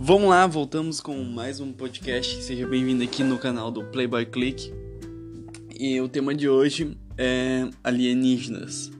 Vamos 0.00 0.30
lá, 0.30 0.46
voltamos 0.46 1.00
com 1.00 1.22
mais 1.22 1.60
um 1.60 1.72
podcast. 1.72 2.42
Seja 2.42 2.66
bem-vindo 2.66 3.04
aqui 3.04 3.22
no 3.22 3.38
canal 3.38 3.70
do 3.70 3.84
Playboy 3.84 4.26
Click. 4.26 4.72
E 5.78 6.00
o 6.00 6.08
tema 6.08 6.34
de 6.34 6.48
hoje 6.48 6.96
é 7.16 7.68
alienígenas. 7.84 8.90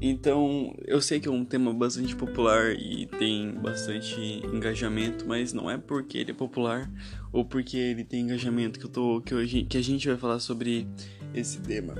Então, 0.00 0.74
eu 0.86 1.00
sei 1.00 1.18
que 1.18 1.28
é 1.28 1.30
um 1.30 1.44
tema 1.44 1.72
bastante 1.72 2.14
popular 2.14 2.74
e 2.78 3.06
tem 3.06 3.52
bastante 3.52 4.42
engajamento, 4.52 5.24
mas 5.26 5.52
não 5.52 5.70
é 5.70 5.78
porque 5.78 6.18
ele 6.18 6.32
é 6.32 6.34
popular 6.34 6.90
ou 7.32 7.44
porque 7.44 7.78
ele 7.78 8.04
tem 8.04 8.20
engajamento 8.20 8.78
que 8.78 8.84
eu 8.84 8.90
tô 8.90 9.20
que 9.22 9.34
hoje 9.34 9.64
que 9.64 9.78
a 9.78 9.82
gente 9.82 10.06
vai 10.06 10.16
falar 10.16 10.40
sobre 10.40 10.86
esse 11.32 11.58
tema. 11.60 11.94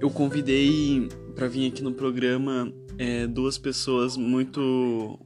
Eu 0.00 0.10
convidei 0.10 1.08
para 1.36 1.46
vir 1.46 1.68
aqui 1.68 1.82
no 1.82 1.92
programa 1.92 2.72
é, 2.98 3.26
duas 3.26 3.56
pessoas 3.56 4.16
muito 4.16 5.18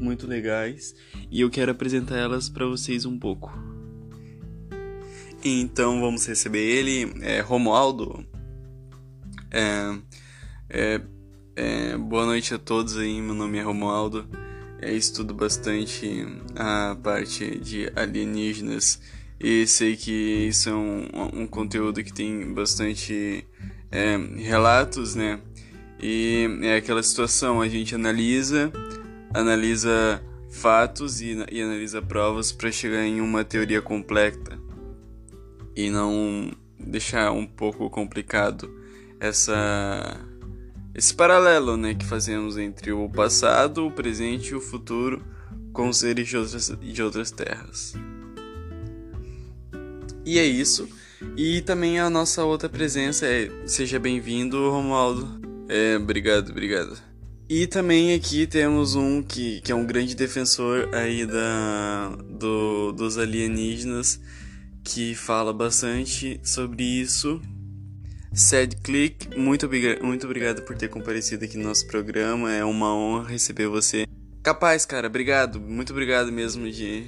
muito 0.00 0.26
legais 0.26 0.94
e 1.30 1.40
eu 1.40 1.50
quero 1.50 1.72
apresentar 1.72 2.16
elas 2.16 2.48
para 2.48 2.66
vocês 2.66 3.04
um 3.04 3.18
pouco. 3.18 3.52
Então 5.44 6.00
vamos 6.00 6.26
receber 6.26 6.60
ele, 6.60 7.12
é, 7.20 7.40
Romualdo. 7.40 8.24
É, 9.50 9.98
é, 10.70 11.00
é, 11.56 11.96
boa 11.96 12.24
noite 12.24 12.54
a 12.54 12.58
todos 12.58 12.96
aí, 12.96 13.20
meu 13.20 13.34
nome 13.34 13.58
é 13.58 13.62
Romualdo. 13.62 14.26
É, 14.80 14.92
estudo 14.92 15.34
bastante 15.34 16.26
a 16.56 16.96
parte 17.02 17.58
de 17.58 17.90
alienígenas 17.94 19.00
e 19.38 19.66
sei 19.66 19.96
que 19.96 20.12
isso 20.48 20.68
é 20.68 20.74
um, 20.74 21.08
um 21.34 21.46
conteúdo 21.46 22.02
que 22.02 22.12
tem 22.12 22.52
bastante 22.54 23.44
é, 23.90 24.16
relatos, 24.36 25.14
né? 25.14 25.40
E 26.00 26.48
é 26.62 26.76
aquela 26.76 27.02
situação, 27.02 27.60
a 27.60 27.68
gente 27.68 27.94
analisa 27.94 28.72
analisa 29.34 30.22
fatos 30.50 31.20
e, 31.20 31.36
e 31.50 31.62
analisa 31.62 32.02
provas 32.02 32.52
para 32.52 32.70
chegar 32.70 33.04
em 33.04 33.20
uma 33.20 33.44
teoria 33.44 33.80
completa 33.80 34.58
e 35.74 35.90
não 35.90 36.50
deixar 36.78 37.32
um 37.32 37.46
pouco 37.46 37.88
complicado 37.88 38.70
essa 39.18 40.20
esse 40.94 41.14
paralelo 41.14 41.76
né, 41.76 41.94
que 41.94 42.04
fazemos 42.04 42.58
entre 42.58 42.92
o 42.92 43.08
passado, 43.08 43.86
o 43.86 43.90
presente 43.90 44.50
e 44.50 44.54
o 44.54 44.60
futuro 44.60 45.24
com 45.72 45.90
seres 45.90 46.28
de 46.28 46.36
outras, 46.36 46.68
de 46.78 47.02
outras 47.02 47.30
terras. 47.30 47.94
E 50.24 50.38
é 50.38 50.44
isso. 50.44 50.86
E 51.36 51.62
também 51.62 51.98
a 51.98 52.10
nossa 52.10 52.44
outra 52.44 52.68
presença 52.68 53.26
é 53.26 53.50
Seja 53.66 53.98
bem-vindo, 53.98 54.70
Romualdo. 54.70 55.40
É, 55.68 55.96
obrigado, 55.96 56.50
obrigado. 56.50 57.11
E 57.54 57.66
também 57.66 58.14
aqui 58.14 58.46
temos 58.46 58.94
um 58.94 59.22
que, 59.22 59.60
que 59.60 59.70
é 59.70 59.74
um 59.74 59.84
grande 59.84 60.16
defensor 60.16 60.88
aí 60.90 61.26
da, 61.26 62.16
do, 62.30 62.92
dos 62.92 63.18
alienígenas, 63.18 64.18
que 64.82 65.14
fala 65.14 65.52
bastante 65.52 66.40
sobre 66.42 66.82
isso. 66.82 67.42
Sad 68.32 68.74
Click, 68.76 69.38
muito, 69.38 69.68
muito 70.02 70.24
obrigado 70.24 70.62
por 70.62 70.78
ter 70.78 70.88
comparecido 70.88 71.44
aqui 71.44 71.58
no 71.58 71.64
nosso 71.64 71.86
programa, 71.86 72.50
é 72.50 72.64
uma 72.64 72.96
honra 72.96 73.28
receber 73.28 73.68
você. 73.68 74.06
Capaz, 74.42 74.86
cara, 74.86 75.06
obrigado, 75.06 75.60
muito 75.60 75.92
obrigado 75.92 76.32
mesmo 76.32 76.70
de... 76.70 77.04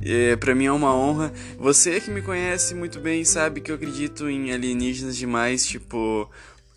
É, 0.00 0.36
para 0.36 0.54
mim 0.54 0.66
é 0.66 0.72
uma 0.72 0.94
honra. 0.94 1.32
Você 1.58 2.00
que 2.00 2.12
me 2.12 2.22
conhece 2.22 2.76
muito 2.76 3.00
bem 3.00 3.24
sabe 3.24 3.60
que 3.60 3.72
eu 3.72 3.74
acredito 3.74 4.30
em 4.30 4.52
alienígenas 4.52 5.16
demais, 5.16 5.66
tipo, 5.66 6.30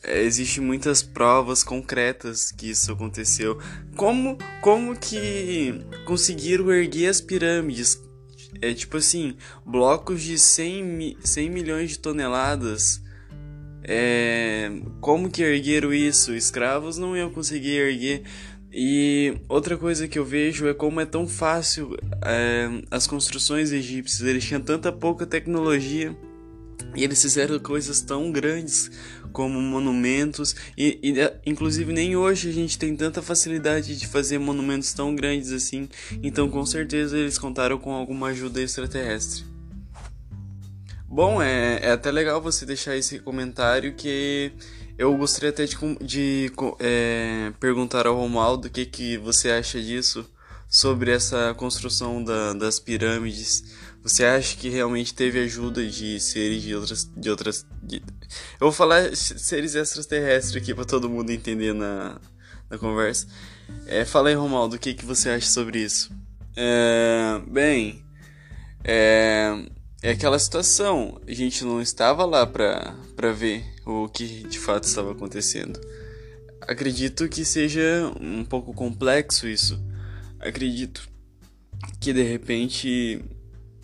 Existem 0.04 0.64
muitas 0.64 1.04
provas 1.04 1.64
concretas 1.64 2.52
que 2.52 2.72
isso 2.72 2.92
aconteceu. 2.92 3.60
Como, 3.96 4.38
como 4.60 4.96
que 4.96 5.80
conseguiram 6.06 6.72
erguer 6.72 7.08
as 7.08 7.22
pirâmides? 7.22 8.02
É 8.60 8.74
tipo 8.74 8.98
assim, 8.98 9.36
blocos 9.66 10.24
de 10.24 10.40
100, 10.40 11.18
100 11.24 11.50
milhões 11.50 11.90
de 11.92 12.00
toneladas. 12.00 13.02
É, 13.84 14.72
como 15.00 15.30
que 15.30 15.44
ergueram 15.44 15.94
isso? 15.94 16.34
Escravos 16.34 16.98
não 16.98 17.16
iam 17.16 17.30
conseguir 17.30 17.78
erguer. 17.78 18.24
E 18.74 19.36
outra 19.48 19.78
coisa 19.78 20.08
que 20.08 20.18
eu 20.18 20.26
vejo 20.26 20.68
é 20.68 20.74
como 20.74 21.00
é 21.00 21.06
tão 21.06 21.28
fácil 21.28 21.96
é, 22.26 22.70
as 22.90 23.06
construções 23.06 23.72
egípcias. 23.72 24.22
Eles 24.28 24.46
tinham 24.46 24.62
tanta 24.62 24.92
pouca 24.92 25.28
tecnologia 25.28 26.16
e 26.96 27.04
eles 27.04 27.22
fizeram 27.22 27.58
coisas 27.60 28.02
tão 28.02 28.32
grandes 28.32 28.92
como 29.32 29.62
monumentos 29.62 30.56
e, 30.78 31.00
e, 31.02 31.50
inclusive 31.50 31.94
nem 31.94 32.16
hoje 32.16 32.50
a 32.50 32.54
gente 32.54 32.78
tem 32.78 32.96
tanta 32.96 33.22
facilidade 33.22 33.98
de 33.98 34.08
fazer 34.08 34.38
monumentos 34.38 34.94
tão 34.94 35.16
grandes 35.16 35.52
assim. 35.52 35.88
Então 36.22 36.50
com 36.50 36.66
certeza 36.66 37.18
eles 37.18 37.38
contaram 37.38 37.78
com 37.78 37.94
alguma 37.94 38.28
ajuda 38.28 38.62
extraterrestre. 38.62 39.46
Bom, 41.08 41.42
é, 41.42 41.80
é 41.82 41.92
até 41.92 42.10
legal 42.10 42.42
você 42.42 42.66
deixar 42.66 42.96
esse 42.96 43.20
comentário 43.20 43.94
que 43.94 44.52
eu 44.98 45.16
gostaria 45.18 45.50
até 45.50 45.66
de, 45.66 45.76
de 46.02 46.52
é, 46.80 47.52
perguntar 47.60 48.08
ao 48.08 48.16
Romualdo 48.16 48.68
o 48.68 48.72
que, 48.72 48.86
que 48.86 49.18
você 49.18 49.50
acha 49.50 49.82
disso 49.82 50.30
sobre 50.72 51.12
essa 51.12 51.54
construção 51.54 52.24
da, 52.24 52.54
das 52.54 52.80
pirâmides 52.80 53.64
você 54.04 54.26
acha 54.26 54.58
que 54.58 54.68
realmente 54.68 55.14
teve 55.14 55.40
ajuda 55.40 55.86
de 55.86 56.20
seres 56.20 56.64
de 56.64 56.76
outras. 56.76 57.10
De 57.16 57.30
outras 57.30 57.66
de... 57.84 57.98
Eu 57.98 58.62
vou 58.62 58.72
falar 58.72 59.16
seres 59.16 59.76
extraterrestres 59.76 60.56
aqui 60.56 60.74
para 60.74 60.86
todo 60.86 61.10
mundo 61.10 61.32
entender 61.32 61.74
na, 61.74 62.20
na 62.70 62.78
conversa. 62.80 63.28
É, 63.86 64.04
fala 64.04 64.30
aí, 64.30 64.36
Romaldo, 64.36 64.76
o 64.76 64.80
que, 64.80 64.96
que 64.96 65.06
você 65.06 65.30
acha 65.30 65.48
sobre 65.48 65.80
isso? 65.80 66.12
É, 66.56 67.40
bem, 67.48 68.04
é, 68.84 69.66
é 70.02 70.12
aquela 70.12 70.40
situação. 70.40 71.22
A 71.28 71.32
gente 71.32 71.64
não 71.64 71.80
estava 71.80 72.26
lá 72.26 72.46
para 72.48 73.32
ver 73.34 73.64
o 73.86 74.10
que 74.10 74.44
de 74.48 74.58
fato 74.58 74.86
estava 74.86 75.12
acontecendo. 75.12 75.80
Acredito 76.62 77.30
que 77.30 77.46
seja 77.46 78.12
um 78.20 78.44
pouco 78.44 78.74
complexo 78.74 79.48
isso. 79.48 79.80
Acredito 80.42 81.08
que 82.00 82.12
de 82.12 82.24
repente 82.24 83.24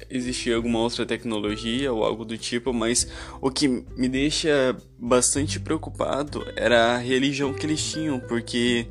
existia 0.09 0.55
alguma 0.55 0.79
outra 0.79 1.05
tecnologia 1.05 1.91
ou 1.91 2.03
algo 2.03 2.23
do 2.23 2.37
tipo, 2.37 2.73
mas 2.73 3.07
o 3.41 3.49
que 3.49 3.67
me 3.67 4.07
deixa 4.07 4.75
bastante 4.97 5.59
preocupado 5.59 6.45
era 6.55 6.95
a 6.95 6.97
religião 6.97 7.53
que 7.53 7.65
eles 7.65 7.83
tinham, 7.83 8.19
porque 8.19 8.87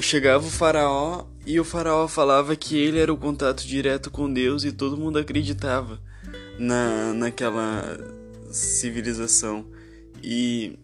chegava 0.00 0.46
o 0.46 0.50
faraó 0.50 1.26
e 1.46 1.58
o 1.58 1.64
faraó 1.64 2.08
falava 2.08 2.56
que 2.56 2.76
ele 2.76 2.98
era 2.98 3.12
o 3.12 3.16
contato 3.16 3.66
direto 3.66 4.10
com 4.10 4.32
Deus 4.32 4.64
e 4.64 4.72
todo 4.72 4.96
mundo 4.96 5.18
acreditava 5.18 6.00
na, 6.58 7.12
naquela 7.12 7.98
civilização. 8.50 9.66
E 10.22 10.78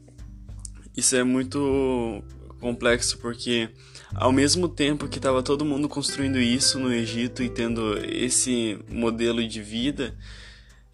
isso 0.96 1.16
é 1.16 1.24
muito 1.24 2.22
complexo 2.60 3.18
porque 3.18 3.70
ao 4.14 4.32
mesmo 4.32 4.68
tempo 4.68 5.08
que 5.08 5.18
estava 5.18 5.42
todo 5.42 5.64
mundo 5.64 5.88
construindo 5.88 6.38
isso 6.38 6.78
no 6.78 6.92
Egito 6.92 7.42
e 7.42 7.48
tendo 7.48 7.96
esse 8.04 8.78
modelo 8.90 9.46
de 9.46 9.62
vida, 9.62 10.14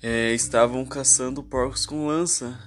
é, 0.03 0.33
estavam 0.33 0.85
caçando 0.85 1.43
porcos 1.43 1.85
com 1.85 2.07
lança 2.07 2.59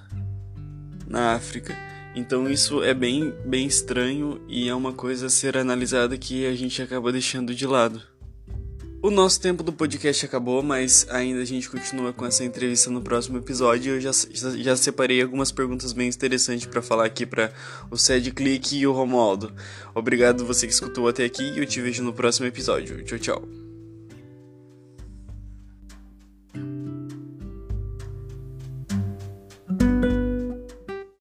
na 1.06 1.34
África. 1.34 1.76
Então 2.14 2.50
isso 2.50 2.82
é 2.82 2.92
bem, 2.92 3.32
bem 3.46 3.66
estranho 3.66 4.40
e 4.48 4.68
é 4.68 4.74
uma 4.74 4.92
coisa 4.92 5.26
a 5.26 5.30
ser 5.30 5.56
analisada 5.56 6.18
que 6.18 6.46
a 6.46 6.54
gente 6.54 6.82
acaba 6.82 7.12
deixando 7.12 7.54
de 7.54 7.66
lado. 7.66 8.02
O 9.02 9.10
nosso 9.10 9.40
tempo 9.40 9.62
do 9.62 9.72
podcast 9.72 10.26
acabou, 10.26 10.62
mas 10.62 11.06
ainda 11.08 11.40
a 11.40 11.44
gente 11.44 11.70
continua 11.70 12.12
com 12.12 12.26
essa 12.26 12.44
entrevista 12.44 12.90
no 12.90 13.00
próximo 13.00 13.38
episódio. 13.38 13.94
Eu 13.94 14.00
já, 14.00 14.10
já, 14.58 14.76
separei 14.76 15.22
algumas 15.22 15.50
perguntas 15.50 15.94
bem 15.94 16.08
interessantes 16.08 16.66
para 16.66 16.82
falar 16.82 17.06
aqui 17.06 17.24
para 17.24 17.50
o 17.90 17.96
Sed 17.96 18.30
Click 18.30 18.76
e 18.76 18.86
o 18.86 18.92
Romualdo. 18.92 19.54
Obrigado 19.94 20.44
você 20.44 20.66
que 20.66 20.74
escutou 20.74 21.08
até 21.08 21.24
aqui 21.24 21.42
e 21.42 21.58
eu 21.60 21.66
te 21.66 21.80
vejo 21.80 22.02
no 22.02 22.12
próximo 22.12 22.46
episódio. 22.46 23.02
Tchau, 23.02 23.18
tchau. 23.18 23.69